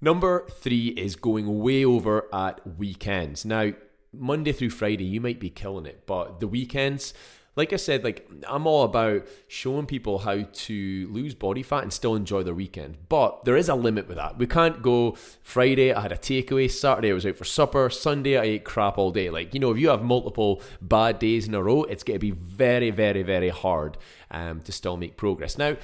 Number 0.00 0.46
three 0.50 0.88
is 0.88 1.14
going 1.14 1.60
way 1.60 1.84
over 1.84 2.28
at 2.34 2.60
weekends. 2.76 3.44
Now, 3.44 3.72
Monday 4.12 4.52
through 4.52 4.70
Friday, 4.70 5.04
you 5.04 5.20
might 5.20 5.40
be 5.40 5.48
killing 5.48 5.86
it, 5.86 6.02
but 6.06 6.40
the 6.40 6.48
weekends, 6.48 7.14
like 7.54 7.72
I 7.72 7.76
said, 7.76 8.02
like 8.02 8.28
I'm 8.48 8.66
all 8.66 8.82
about 8.82 9.26
showing 9.46 9.86
people 9.86 10.18
how 10.18 10.42
to 10.42 11.08
lose 11.10 11.34
body 11.34 11.62
fat 11.62 11.84
and 11.84 11.92
still 11.92 12.16
enjoy 12.16 12.42
their 12.42 12.52
weekend. 12.52 12.96
But 13.08 13.44
there 13.44 13.56
is 13.56 13.68
a 13.68 13.74
limit 13.74 14.08
with 14.08 14.16
that. 14.16 14.38
We 14.38 14.46
can't 14.46 14.82
go 14.82 15.16
Friday, 15.42 15.92
I 15.92 16.00
had 16.00 16.12
a 16.12 16.16
takeaway, 16.16 16.70
Saturday 16.70 17.10
I 17.10 17.14
was 17.14 17.24
out 17.24 17.36
for 17.36 17.44
supper, 17.44 17.88
Sunday 17.88 18.36
I 18.36 18.42
ate 18.42 18.64
crap 18.64 18.98
all 18.98 19.12
day. 19.12 19.30
Like, 19.30 19.54
you 19.54 19.60
know, 19.60 19.70
if 19.70 19.78
you 19.78 19.88
have 19.90 20.02
multiple 20.02 20.62
bad 20.80 21.18
days 21.18 21.46
in 21.46 21.54
a 21.54 21.62
row, 21.62 21.84
it's 21.84 22.02
going 22.02 22.18
to 22.18 22.26
be 22.26 22.32
very, 22.32 22.90
very, 22.90 23.22
very 23.22 23.50
hard 23.50 23.98
um, 24.30 24.60
to 24.62 24.72
still 24.72 24.96
make 24.96 25.16
progress. 25.16 25.56
Now, 25.56 25.76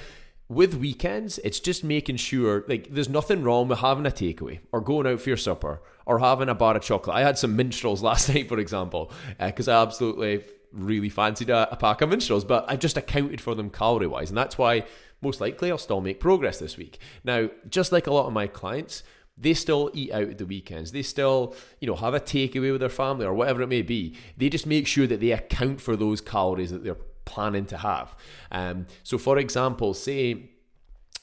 with 0.49 0.73
weekends, 0.73 1.37
it's 1.43 1.59
just 1.59 1.83
making 1.83 2.17
sure 2.17 2.65
like 2.67 2.89
there's 2.89 3.07
nothing 3.07 3.43
wrong 3.43 3.67
with 3.67 3.79
having 3.79 4.05
a 4.05 4.11
takeaway 4.11 4.59
or 4.71 4.81
going 4.81 5.05
out 5.05 5.21
for 5.21 5.29
your 5.29 5.37
supper 5.37 5.79
or 6.07 6.19
having 6.19 6.49
a 6.49 6.55
bar 6.55 6.75
of 6.75 6.81
chocolate. 6.81 7.15
I 7.15 7.21
had 7.21 7.37
some 7.37 7.55
minstrels 7.55 8.01
last 8.09 8.27
night, 8.29 8.49
for 8.49 8.57
example, 8.57 9.11
because 9.39 9.67
uh, 9.67 9.73
I 9.73 9.81
absolutely 9.83 10.43
really 10.71 11.09
fancied 11.09 11.51
a, 11.51 11.71
a, 11.71 11.75
pack 11.75 12.01
of 12.01 12.09
minstrels, 12.09 12.43
but 12.43 12.65
I've 12.67 12.79
just 12.79 12.97
accounted 12.97 13.41
for 13.41 13.55
them 13.55 13.69
calorie 13.69 14.07
wise, 14.07 14.29
and 14.29 14.37
that's 14.37 14.57
why 14.57 14.85
most 15.21 15.41
likely 15.41 15.71
I'll 15.71 15.77
still 15.77 16.01
make 16.01 16.19
progress 16.19 16.59
this 16.59 16.77
week. 16.77 16.99
Now, 17.23 17.49
just 17.69 17.91
like 17.91 18.07
a 18.07 18.13
lot 18.13 18.27
of 18.27 18.33
my 18.33 18.47
clients, 18.47 19.03
they 19.37 19.53
still 19.53 19.89
eat 19.93 20.11
out 20.11 20.29
at 20.29 20.37
the 20.37 20.45
weekends. 20.45 20.91
They 20.91 21.01
still, 21.01 21.55
you 21.79 21.87
know, 21.87 21.95
have 21.95 22.13
a 22.13 22.19
takeaway 22.19 22.71
with 22.71 22.81
their 22.81 22.89
family 22.89 23.25
or 23.25 23.33
whatever 23.33 23.61
it 23.61 23.67
may 23.67 23.81
be. 23.81 24.15
They 24.37 24.49
just 24.49 24.65
make 24.65 24.85
sure 24.85 25.07
that 25.07 25.21
they 25.21 25.31
account 25.31 25.79
for 25.81 25.95
those 25.95 26.21
calories 26.21 26.71
that 26.71 26.83
they're 26.83 26.97
planning 27.29 27.65
to 27.67 27.77
have. 27.77 28.15
Um, 28.51 28.87
so, 29.03 29.17
for 29.17 29.37
example, 29.37 29.93
say 29.93 30.49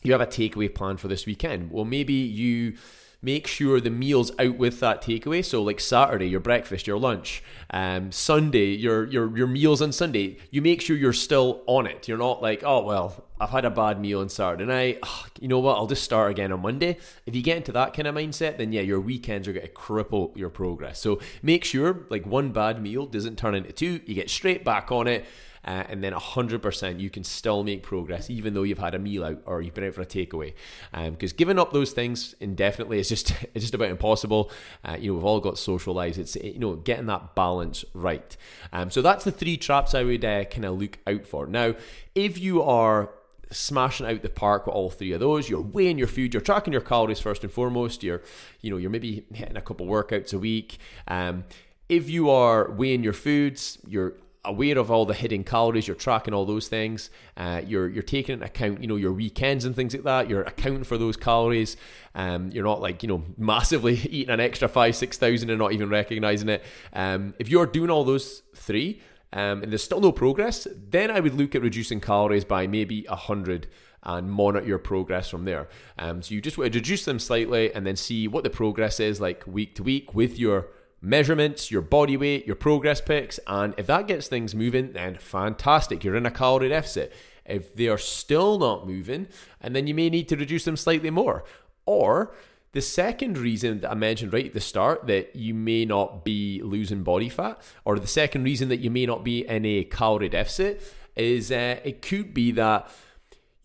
you 0.03 0.13
have 0.13 0.21
a 0.21 0.27
takeaway 0.27 0.73
plan 0.73 0.97
for 0.97 1.09
this 1.09 1.27
weekend. 1.27 1.71
Well, 1.71 1.85
maybe 1.85 2.15
you 2.15 2.77
make 3.23 3.47
sure 3.47 3.81
the 3.81 3.91
meals 3.91 4.31
out 4.39 4.57
with 4.57 4.79
that 4.81 5.03
takeaway. 5.03 5.45
So 5.45 5.63
like 5.63 5.81
Saturday, 5.81 6.29
your 6.29 6.41
breakfast, 6.41 6.87
your 6.87 6.99
lunch, 6.99 7.43
um, 7.71 8.13
Sunday, 8.13 8.77
your 8.77 9.05
your 9.07 9.37
your 9.37 9.47
meals 9.49 9.83
on 9.83 9.93
Sunday. 9.93 10.39
You 10.51 10.63
make 10.63 10.81
sure 10.81 10.97
you're 10.97 11.13
still 11.13 11.63
on 11.67 11.87
it. 11.87 12.07
You're 12.07 12.19
not 12.19 12.41
like, 12.41 12.63
oh 12.65 12.85
well, 12.85 13.25
I've 13.41 13.51
had 13.51 13.65
a 13.65 13.71
bad 13.71 14.01
meal 14.01 14.21
on 14.21 14.29
Saturday 14.29 14.65
night. 14.65 15.01
Oh, 15.03 15.27
you 15.41 15.49
know 15.49 15.59
what? 15.59 15.77
I'll 15.77 15.89
just 15.89 16.05
start 16.05 16.31
again 16.31 16.53
on 16.53 16.61
Monday. 16.61 16.99
If 17.27 17.35
you 17.35 17.43
get 17.43 17.57
into 17.57 17.73
that 17.73 17.95
kind 17.95 18.07
of 18.07 18.15
mindset, 18.15 18.59
then 18.59 18.73
yeah, 18.73 18.83
your 18.83 19.01
weekends 19.01 19.49
are 19.49 19.53
going 19.53 19.67
to 19.67 19.73
cripple 19.73 20.37
your 20.37 20.51
progress. 20.51 21.01
So 21.01 21.21
make 21.43 21.65
sure 21.65 22.07
like 22.09 22.27
one 22.27 22.53
bad 22.53 22.81
meal 22.81 23.07
doesn't 23.07 23.37
turn 23.37 23.55
into 23.55 23.73
two. 23.73 24.01
You 24.07 24.15
get 24.15 24.31
straight 24.31 24.65
back 24.65 24.93
on 24.93 25.09
it 25.09 25.25
uh, 25.67 25.85
and 25.89 26.03
then 26.03 26.13
100% 26.13 27.01
you 27.01 27.11
can 27.11 27.25
still 27.25 27.65
make 27.65 27.83
progress 27.83 28.31
even 28.31 28.55
though 28.55 28.63
you've 28.63 28.79
had 28.79 28.95
a 28.95 28.99
meal 28.99 29.25
out 29.25 29.43
or 29.47 29.61
you've 29.61 29.75
been 29.75 29.85
out 29.85 29.95
for 29.95 30.03
a 30.03 30.07
takeaway. 30.07 30.55
Because 30.93 31.33
um, 31.33 31.37
giving 31.37 31.59
up 31.59 31.73
those 31.73 31.93
things 31.93 32.35
indefinitely 32.41 32.99
is 32.99 33.09
just 33.09 33.31
it's 33.55 33.65
just 33.65 33.75
about 33.75 33.89
impossible. 33.89 34.51
Uh, 34.85 34.97
you 34.99 35.11
know, 35.11 35.15
we've 35.15 35.25
all 35.25 35.41
got 35.41 35.59
social 35.59 35.95
lives. 35.95 36.19
It's 36.19 36.37
you 36.37 36.59
know 36.59 36.75
getting 36.77 37.07
that 37.07 37.35
balance 37.35 37.85
right. 37.95 38.37
Um, 38.73 38.91
so 38.91 39.03
that's 39.03 39.25
the 39.25 39.33
three 39.33 39.57
traps 39.57 39.95
I 39.95 40.05
would 40.05 40.25
uh, 40.25 40.45
kind 40.45 40.65
of 40.65 40.79
look 40.79 40.99
out 41.07 41.27
for. 41.27 41.47
Now, 41.47 41.75
if 42.15 42.39
you 42.39 42.63
are 42.63 43.11
smashing 43.51 44.07
out 44.07 44.23
the 44.23 44.29
park 44.29 44.67
with 44.67 44.75
all 44.75 44.91
three 44.91 45.13
of 45.13 45.21
those. 45.21 45.49
You're 45.49 45.61
weighing 45.61 45.99
your 45.99 46.09
food, 46.09 46.35
you're 46.35 46.41
tracking 46.41 46.73
your 46.73 46.83
calories 46.83 47.21
first 47.21 47.43
and 47.45 47.53
foremost. 47.53 48.03
You're, 48.03 48.23
you 48.61 48.71
know, 48.71 48.77
you're 48.77 48.91
maybe 48.91 49.25
hitting 49.33 49.57
a 49.57 49.63
couple 49.63 49.87
workouts 49.87 50.35
a 50.35 50.39
week. 50.39 50.79
Um, 51.07 51.45
if 51.89 52.11
you 52.11 52.29
are 52.29 52.71
weighing 52.73 53.05
your 53.05 53.13
foods, 53.13 53.79
you're 53.87 54.15
aware 54.47 54.79
of 54.79 54.91
all 54.91 55.05
the 55.05 55.15
hidden 55.15 55.45
calories, 55.45 55.87
you're 55.87 55.97
tracking 55.97 56.33
all 56.33 56.47
those 56.47 56.69
things. 56.69 57.11
Uh, 57.37 57.61
you're 57.67 57.89
you're 57.89 58.03
taking 58.03 58.35
into 58.35 58.47
account, 58.47 58.81
you 58.81 58.87
know, 58.87 58.97
your 58.97 59.13
weekends 59.13 59.65
and 59.65 59.75
things 59.75 59.95
like 59.95 60.05
that. 60.05 60.31
You're 60.31 60.43
accounting 60.43 60.85
for 60.85 60.97
those 60.97 61.17
calories. 61.17 61.77
Um, 62.15 62.51
you're 62.51 62.65
not 62.65 62.81
like 62.81 63.03
you 63.03 63.09
know 63.09 63.25
massively 63.37 63.95
eating 63.95 64.33
an 64.33 64.41
extra 64.41 64.69
five 64.69 64.97
six 64.97 65.19
thousand 65.19 65.51
and 65.51 65.59
not 65.59 65.73
even 65.73 65.89
recognizing 65.89 66.49
it. 66.49 66.65
Um, 66.93 67.35
if 67.39 67.49
you're 67.49 67.67
doing 67.67 67.91
all 67.91 68.05
those 68.05 68.43
three, 68.55 69.01
um, 69.33 69.63
and 69.63 69.73
there's 69.73 69.85
still 69.85 70.01
no 70.01 70.13
progress, 70.13 70.67
then 70.75 71.11
I 71.11 71.21
would 71.21 71.35
look 71.35 71.55
at 71.55 71.63
reducing 71.63 72.01
calories 72.01 72.45
by 72.45 72.67
maybe 72.67 73.05
a 73.09 73.17
hundred 73.17 73.67
and 74.03 74.31
monitor 74.31 74.67
your 74.67 74.79
progress 74.79 75.29
from 75.29 75.45
there. 75.45 75.69
Um, 75.99 76.23
so 76.23 76.35
you 76.35 76.41
just 76.41 76.57
want 76.57 76.73
to 76.73 76.79
reduce 76.79 77.05
them 77.05 77.19
slightly 77.19 77.73
and 77.75 77.87
then 77.87 77.97
see 77.97 78.29
what 78.29 78.45
the 78.45 78.51
progress 78.51 79.01
is 79.01 79.21
like 79.21 79.45
week 79.47 79.75
to 79.75 79.83
week 79.83 80.15
with 80.15 80.39
your 80.39 80.69
measurements, 81.07 81.71
your 81.71 81.83
body 81.83 82.17
weight, 82.17 82.47
your 82.47 82.57
progress 82.57 83.01
pics, 83.01 83.39
and 83.47 83.75
if 83.79 83.87
that 83.87 84.09
gets 84.09 84.27
things 84.27 84.55
moving, 84.55 84.93
then 84.93 85.17
fantastic. 85.17 86.03
You're 86.03 86.17
in 86.17 86.27
a 86.27 86.31
calorie 86.31 86.69
deficit. 86.69 87.13
If 87.45 87.75
they 87.75 87.87
are 87.87 87.99
still 87.99 88.59
not 88.59 88.87
moving, 88.87 89.29
and 89.61 89.75
then 89.75 89.87
you 89.87 89.95
may 89.95 90.11
need 90.11 90.29
to 90.29 90.37
reduce 90.37 90.65
them 90.65 90.77
slightly 90.77 91.11
more. 91.11 91.45
Or 91.87 92.35
the 92.73 92.83
second 92.83 93.39
reason 93.39 93.81
that 93.81 93.91
I 93.93 93.95
mentioned 93.95 94.33
right 94.33 94.47
at 94.47 94.53
the 94.53 94.61
start 94.61 95.07
that 95.07 95.37
you 95.37 95.55
may 95.55 95.85
not 95.85 96.25
be 96.25 96.61
losing 96.63 97.05
body 97.05 97.29
fat, 97.29 97.63
or 97.85 97.99
the 97.99 98.09
second 98.09 98.43
reason 98.43 98.69
that 98.71 98.81
you 98.81 98.91
may 98.91 99.07
not 99.07 99.23
be 99.23 99.47
in 99.47 99.65
a 99.65 99.85
calorie 99.85 100.29
deficit, 100.29 100.83
is 101.15 101.53
uh, 101.53 101.79
it 101.85 102.03
could 102.03 102.35
be 102.35 102.51
that 102.53 102.91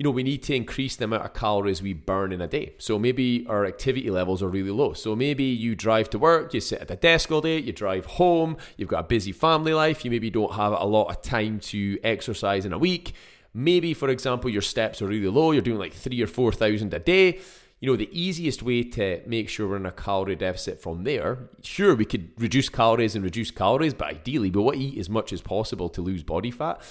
you 0.01 0.03
know, 0.03 0.09
we 0.09 0.23
need 0.23 0.41
to 0.41 0.55
increase 0.55 0.95
the 0.95 1.03
amount 1.03 1.23
of 1.25 1.31
calories 1.35 1.79
we 1.79 1.93
burn 1.93 2.31
in 2.31 2.41
a 2.41 2.47
day. 2.47 2.73
So 2.79 2.97
maybe 2.97 3.45
our 3.47 3.67
activity 3.67 4.09
levels 4.09 4.41
are 4.41 4.47
really 4.47 4.71
low. 4.71 4.93
So 4.93 5.15
maybe 5.15 5.43
you 5.43 5.75
drive 5.75 6.09
to 6.09 6.17
work, 6.17 6.55
you 6.55 6.59
sit 6.59 6.81
at 6.81 6.87
the 6.87 6.95
desk 6.95 7.31
all 7.31 7.39
day, 7.39 7.59
you 7.59 7.71
drive 7.71 8.07
home, 8.07 8.57
you've 8.77 8.89
got 8.89 9.01
a 9.01 9.07
busy 9.07 9.31
family 9.31 9.75
life, 9.75 10.03
you 10.03 10.09
maybe 10.09 10.31
don't 10.31 10.53
have 10.53 10.73
a 10.73 10.85
lot 10.85 11.11
of 11.11 11.21
time 11.21 11.59
to 11.59 11.99
exercise 12.03 12.65
in 12.65 12.73
a 12.73 12.79
week. 12.79 13.13
Maybe, 13.53 13.93
for 13.93 14.09
example, 14.09 14.49
your 14.49 14.63
steps 14.63 15.03
are 15.03 15.07
really 15.07 15.27
low, 15.27 15.51
you're 15.51 15.61
doing 15.61 15.77
like 15.77 15.93
three 15.93 16.19
or 16.19 16.25
4,000 16.25 16.91
a 16.95 16.97
day. 16.97 17.37
You 17.79 17.91
know, 17.91 17.95
the 17.95 18.09
easiest 18.11 18.63
way 18.63 18.81
to 18.81 19.21
make 19.27 19.49
sure 19.49 19.67
we're 19.67 19.75
in 19.75 19.85
a 19.85 19.91
calorie 19.91 20.35
deficit 20.35 20.81
from 20.81 21.03
there, 21.03 21.47
sure, 21.61 21.93
we 21.93 22.05
could 22.05 22.31
reduce 22.41 22.69
calories 22.69 23.13
and 23.13 23.23
reduce 23.23 23.51
calories, 23.51 23.93
but 23.93 24.07
ideally, 24.07 24.49
we 24.49 24.63
want 24.63 24.77
to 24.77 24.83
eat 24.83 24.97
as 24.97 25.11
much 25.11 25.31
as 25.31 25.43
possible 25.43 25.89
to 25.89 26.01
lose 26.01 26.23
body 26.23 26.49
fat. 26.49 26.81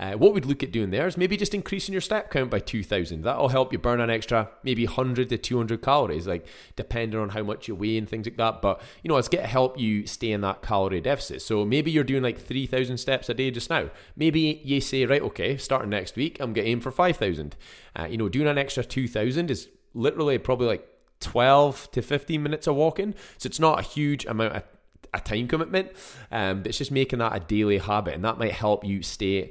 Uh, 0.00 0.12
what 0.12 0.32
we'd 0.32 0.46
look 0.46 0.62
at 0.62 0.70
doing 0.70 0.90
there 0.90 1.08
is 1.08 1.16
maybe 1.16 1.36
just 1.36 1.54
increasing 1.54 1.92
your 1.92 2.00
step 2.00 2.30
count 2.30 2.50
by 2.50 2.60
2,000. 2.60 3.22
That'll 3.22 3.48
help 3.48 3.72
you 3.72 3.78
burn 3.80 4.00
an 4.00 4.10
extra 4.10 4.48
maybe 4.62 4.86
100 4.86 5.28
to 5.28 5.38
200 5.38 5.82
calories, 5.82 6.26
like 6.26 6.46
depending 6.76 7.18
on 7.18 7.30
how 7.30 7.42
much 7.42 7.66
you 7.66 7.74
weigh 7.74 7.98
and 7.98 8.08
things 8.08 8.26
like 8.26 8.36
that. 8.36 8.62
But, 8.62 8.80
you 9.02 9.08
know, 9.08 9.16
it's 9.16 9.28
going 9.28 9.42
to 9.42 9.50
help 9.50 9.78
you 9.78 10.06
stay 10.06 10.30
in 10.30 10.40
that 10.42 10.62
calorie 10.62 11.00
deficit. 11.00 11.42
So 11.42 11.64
maybe 11.64 11.90
you're 11.90 12.04
doing 12.04 12.22
like 12.22 12.38
3,000 12.38 12.96
steps 12.98 13.28
a 13.28 13.34
day 13.34 13.50
just 13.50 13.70
now. 13.70 13.90
Maybe 14.14 14.60
you 14.64 14.80
say, 14.80 15.04
right, 15.04 15.22
okay, 15.22 15.56
starting 15.56 15.90
next 15.90 16.14
week, 16.14 16.38
I'm 16.38 16.52
going 16.52 16.66
to 16.66 16.70
aim 16.70 16.80
for 16.80 16.92
5,000. 16.92 17.56
Uh, 17.96 18.04
you 18.04 18.16
know, 18.16 18.28
doing 18.28 18.46
an 18.46 18.58
extra 18.58 18.84
2,000 18.84 19.50
is 19.50 19.68
literally 19.94 20.38
probably 20.38 20.68
like 20.68 20.88
12 21.20 21.90
to 21.90 22.02
15 22.02 22.40
minutes 22.40 22.68
of 22.68 22.76
walking. 22.76 23.16
So 23.38 23.48
it's 23.48 23.58
not 23.58 23.80
a 23.80 23.82
huge 23.82 24.24
amount 24.26 24.54
of 24.54 24.62
a 25.14 25.20
time 25.20 25.48
commitment, 25.48 25.90
um, 26.30 26.62
but 26.62 26.68
it's 26.68 26.78
just 26.78 26.92
making 26.92 27.18
that 27.18 27.34
a 27.34 27.40
daily 27.40 27.78
habit, 27.78 28.14
and 28.14 28.24
that 28.24 28.38
might 28.38 28.52
help 28.52 28.84
you 28.84 29.02
stay 29.02 29.50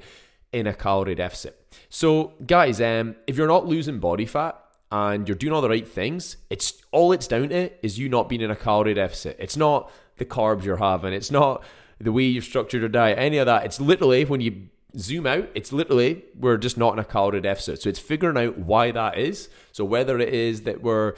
in 0.58 0.68
a 0.68 0.74
calorie 0.74 1.16
deficit. 1.16 1.64
So, 1.90 2.34
guys, 2.46 2.82
um, 2.82 3.16
if 3.28 3.38
you're 3.38 3.48
not 3.48 3.66
losing 3.66 4.00
body 4.00 4.26
fat 4.26 4.60
and 4.92 5.28
you're 5.28 5.36
doing 5.36 5.54
all 5.54 5.62
the 5.62 5.70
right 5.70 5.88
things, 5.88 6.38
it's 6.50 6.82
all 6.92 7.12
it's 7.12 7.28
down 7.28 7.50
to 7.50 7.72
is 7.86 8.00
you 8.00 8.10
not 8.10 8.30
being 8.30 8.42
in 8.42 8.52
a 8.52 8.56
calorie 8.56 8.94
deficit. 8.94 9.38
It's 9.40 9.58
not 9.58 9.92
the 10.18 10.26
carbs 10.26 10.64
you're 10.64 10.78
having. 10.78 11.14
It's 11.14 11.32
not 11.32 11.64
the 12.00 12.12
way 12.12 12.24
you've 12.24 12.44
structured 12.44 12.82
your 12.82 12.90
diet. 12.90 13.18
Any 13.18 13.38
of 13.38 13.46
that. 13.46 13.66
It's 13.66 13.80
literally 13.80 14.26
when 14.26 14.42
you 14.42 14.70
zoom 14.98 15.28
out, 15.28 15.50
it's 15.54 15.72
literally 15.72 16.24
we're 16.38 16.58
just 16.58 16.78
not 16.78 16.94
in 16.94 17.00
a 17.00 17.06
calorie 17.06 17.42
deficit. 17.42 17.82
So 17.82 17.90
it's 17.90 18.00
figuring 18.00 18.38
out 18.38 18.58
why 18.58 18.92
that 18.92 19.18
is. 19.18 19.50
So 19.72 19.86
whether 19.86 20.20
it 20.20 20.34
is 20.34 20.62
that 20.64 20.82
we're 20.82 21.14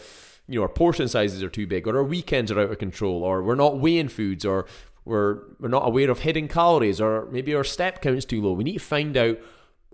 you 0.48 0.56
know 0.56 0.64
our 0.64 0.70
portion 0.70 1.08
sizes 1.08 1.44
are 1.44 1.50
too 1.50 1.68
big 1.68 1.88
or 1.88 1.96
our 1.98 2.04
weekends 2.04 2.52
are 2.52 2.60
out 2.60 2.72
of 2.72 2.80
control 2.80 3.24
or 3.24 3.44
we're 3.44 3.56
not 3.56 3.78
weighing 3.80 4.08
foods 4.08 4.44
or 4.44 4.66
we're 5.10 5.40
we're 5.60 5.70
not 5.70 5.88
aware 5.88 6.10
of 6.12 6.20
hidden 6.20 6.48
calories 6.48 7.02
or 7.02 7.28
maybe 7.32 7.56
our 7.56 7.64
step 7.64 8.02
count's 8.02 8.26
too 8.26 8.42
low. 8.42 8.54
We 8.54 8.64
need 8.64 8.74
to 8.74 8.80
find 8.80 9.18
out 9.18 9.40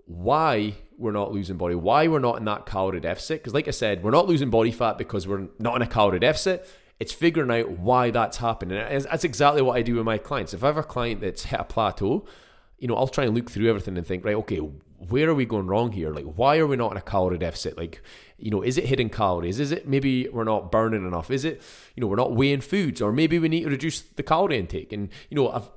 why 0.04 0.74
we're 0.98 1.12
not 1.12 1.32
losing 1.32 1.56
body, 1.56 1.74
why 1.74 2.06
we're 2.06 2.20
not 2.20 2.38
in 2.38 2.44
that 2.44 2.66
calorie 2.66 3.00
deficit. 3.00 3.40
Because 3.40 3.54
like 3.54 3.66
I 3.66 3.72
said, 3.72 4.02
we're 4.02 4.10
not 4.10 4.28
losing 4.28 4.50
body 4.50 4.70
fat 4.70 4.98
because 4.98 5.26
we're 5.26 5.48
not 5.58 5.74
in 5.76 5.82
a 5.82 5.86
calorie 5.86 6.20
deficit. 6.20 6.68
It's 7.00 7.12
figuring 7.12 7.50
out 7.50 7.70
why 7.70 8.10
that's 8.10 8.36
happening. 8.36 8.78
And 8.78 9.04
that's 9.04 9.24
exactly 9.24 9.62
what 9.62 9.76
I 9.76 9.82
do 9.82 9.96
with 9.96 10.04
my 10.04 10.18
clients. 10.18 10.54
If 10.54 10.62
I 10.62 10.68
have 10.68 10.76
a 10.76 10.82
client 10.82 11.22
that's 11.22 11.44
hit 11.44 11.60
a 11.60 11.64
plateau, 11.64 12.26
you 12.78 12.88
know, 12.88 12.96
I'll 12.96 13.08
try 13.08 13.24
and 13.24 13.34
look 13.34 13.50
through 13.50 13.68
everything 13.68 13.96
and 13.96 14.06
think, 14.06 14.24
right, 14.24 14.36
okay, 14.36 14.58
where 14.58 15.28
are 15.28 15.34
we 15.34 15.44
going 15.44 15.66
wrong 15.66 15.92
here? 15.92 16.10
Like, 16.10 16.24
why 16.24 16.58
are 16.58 16.66
we 16.66 16.76
not 16.76 16.92
in 16.92 16.98
a 16.98 17.02
calorie 17.02 17.38
deficit? 17.38 17.76
Like, 17.76 18.02
you 18.38 18.50
know, 18.50 18.62
is 18.62 18.78
it 18.78 18.86
hidden 18.86 19.08
calories? 19.08 19.60
Is 19.60 19.72
it 19.72 19.86
maybe 19.86 20.28
we're 20.28 20.44
not 20.44 20.70
burning 20.70 21.06
enough? 21.06 21.30
Is 21.30 21.44
it, 21.44 21.62
you 21.94 22.00
know, 22.00 22.06
we're 22.06 22.16
not 22.16 22.34
weighing 22.34 22.60
foods, 22.60 23.00
or 23.00 23.12
maybe 23.12 23.38
we 23.38 23.48
need 23.48 23.64
to 23.64 23.70
reduce 23.70 24.00
the 24.00 24.22
calorie 24.22 24.58
intake? 24.58 24.92
And 24.92 25.08
you 25.30 25.36
know, 25.36 25.50
I've 25.50 25.70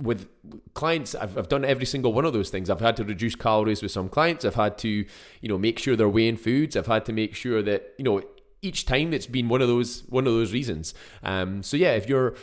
with 0.00 0.28
clients, 0.74 1.14
I've, 1.14 1.38
I've 1.38 1.48
done 1.48 1.64
every 1.64 1.86
single 1.86 2.12
one 2.12 2.26
of 2.26 2.34
those 2.34 2.50
things. 2.50 2.68
I've 2.68 2.80
had 2.80 2.96
to 2.98 3.04
reduce 3.04 3.34
calories 3.34 3.82
with 3.82 3.92
some 3.92 4.10
clients. 4.10 4.44
I've 4.44 4.54
had 4.54 4.76
to, 4.78 4.88
you 4.88 5.48
know, 5.48 5.56
make 5.56 5.78
sure 5.78 5.96
they're 5.96 6.08
weighing 6.08 6.36
foods. 6.36 6.76
I've 6.76 6.86
had 6.86 7.06
to 7.06 7.14
make 7.14 7.34
sure 7.34 7.62
that, 7.62 7.94
you 7.96 8.04
know, 8.04 8.22
each 8.60 8.84
time 8.84 9.14
it's 9.14 9.26
been 9.26 9.48
one 9.48 9.62
of 9.62 9.68
those 9.68 10.04
one 10.08 10.26
of 10.26 10.32
those 10.32 10.52
reasons. 10.52 10.92
Um, 11.22 11.62
so 11.62 11.76
yeah, 11.76 11.92
if 11.92 12.08
you're 12.08 12.34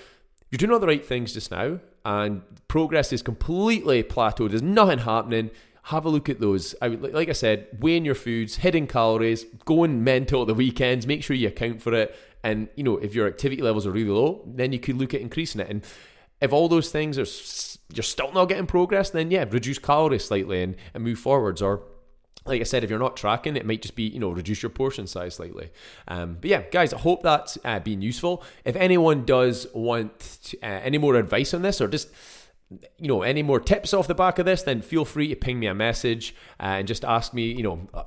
you're 0.50 0.57
doing 0.57 0.72
all 0.72 0.79
the 0.79 0.88
right 0.88 1.05
things 1.05 1.33
just 1.33 1.51
now 1.51 1.79
and 2.05 2.41
progress 2.67 3.13
is 3.13 3.22
completely 3.22 4.03
plateaued, 4.03 4.50
there's 4.50 4.62
nothing 4.62 5.00
happening 5.00 5.51
have 5.88 6.05
a 6.05 6.10
look 6.10 6.29
at 6.29 6.39
those. 6.39 6.74
I 6.81 6.88
like 6.88 7.29
I 7.29 7.33
said, 7.33 7.67
weighing 7.79 8.05
your 8.05 8.15
foods, 8.15 8.55
hidden 8.55 8.88
calories, 8.88 9.43
going 9.65 10.03
mental 10.03 10.41
at 10.41 10.48
the 10.48 10.53
weekends, 10.53 11.05
make 11.05 11.24
sure 11.24 11.36
you 11.36 11.50
account 11.50 11.81
for 11.81 11.93
it. 11.93 12.15
And 12.41 12.69
you 12.75 12.83
know, 12.83 12.98
if 12.98 13.13
your 13.13 13.27
activity 13.27 13.62
levels 13.62 13.86
are 13.86 13.91
really 13.91 14.10
low, 14.10 14.43
then 14.45 14.72
you 14.72 14.79
could 14.79 14.98
look 14.98 15.13
at 15.13 15.22
increasing 15.22 15.60
it. 15.60 15.69
And 15.69 15.83
if 16.39 16.53
all 16.53 16.69
those 16.69 16.89
things 16.89 17.17
are 17.17 17.27
you're 17.93 18.03
still 18.03 18.31
not 18.31 18.45
getting 18.45 18.65
progress, 18.65 19.10
then 19.10 19.29
yeah, 19.29 19.45
reduce 19.50 19.77
calories 19.77 20.25
slightly 20.25 20.63
and, 20.63 20.75
and 20.93 21.03
move 21.03 21.19
forwards. 21.19 21.62
Or 21.62 21.83
like 22.45 22.62
I 22.62 22.63
said, 22.65 22.83
if 22.83 22.89
you're 22.89 23.00
not 23.00 23.15
tracking, 23.15 23.55
it 23.55 23.65
might 23.65 23.81
just 23.81 23.95
be, 23.95 24.03
you 24.03 24.19
know, 24.19 24.29
reduce 24.29 24.62
your 24.62 24.69
portion 24.69 25.07
size 25.07 25.35
slightly. 25.35 25.71
Um, 26.07 26.38
but 26.41 26.50
yeah, 26.50 26.63
guys, 26.71 26.93
I 26.93 26.97
hope 26.97 27.23
that's 27.23 27.57
uh, 27.63 27.79
been 27.79 28.01
useful. 28.01 28.43
If 28.65 28.75
anyone 28.75 29.25
does 29.25 29.67
want 29.73 30.39
to, 30.43 30.57
uh, 30.62 30.81
any 30.83 30.97
more 30.97 31.15
advice 31.15 31.53
on 31.53 31.62
this 31.62 31.79
or 31.79 31.88
just 31.88 32.09
you 32.97 33.07
know 33.07 33.21
any 33.21 33.43
more 33.43 33.59
tips 33.59 33.93
off 33.93 34.07
the 34.07 34.15
back 34.15 34.39
of 34.39 34.45
this, 34.45 34.63
then 34.63 34.81
feel 34.81 35.05
free 35.05 35.27
to 35.29 35.35
ping 35.35 35.59
me 35.59 35.67
a 35.67 35.73
message 35.73 36.35
uh, 36.59 36.77
and 36.77 36.88
just 36.88 37.05
ask 37.05 37.33
me. 37.33 37.51
You 37.51 37.63
know, 37.63 37.88
uh, 37.93 38.03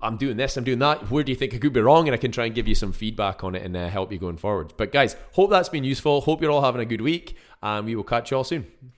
I'm 0.00 0.16
doing 0.16 0.36
this, 0.36 0.56
I'm 0.56 0.64
doing 0.64 0.78
that. 0.78 1.10
Where 1.10 1.24
do 1.24 1.32
you 1.32 1.36
think 1.36 1.54
I 1.54 1.58
could 1.58 1.72
be 1.72 1.80
wrong? 1.80 2.06
And 2.08 2.14
I 2.14 2.18
can 2.18 2.32
try 2.32 2.46
and 2.46 2.54
give 2.54 2.68
you 2.68 2.74
some 2.74 2.92
feedback 2.92 3.44
on 3.44 3.54
it 3.54 3.62
and 3.62 3.76
uh, 3.76 3.88
help 3.88 4.12
you 4.12 4.18
going 4.18 4.36
forward. 4.36 4.72
But 4.76 4.92
guys, 4.92 5.16
hope 5.32 5.50
that's 5.50 5.68
been 5.68 5.84
useful. 5.84 6.22
Hope 6.22 6.40
you're 6.40 6.50
all 6.50 6.62
having 6.62 6.80
a 6.80 6.86
good 6.86 7.00
week, 7.00 7.36
and 7.62 7.86
we 7.86 7.96
will 7.96 8.04
catch 8.04 8.30
you 8.30 8.36
all 8.36 8.44
soon. 8.44 8.66